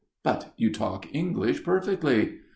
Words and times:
"But 0.23 0.55
you 0.57 0.71
talk 0.73 1.13
English 1.13 1.63
perfectly." 1.63 2.39